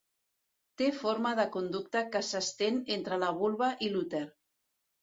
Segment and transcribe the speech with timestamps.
[0.81, 4.29] Té forma de conducte que s'estén entre la vulva i l'úter.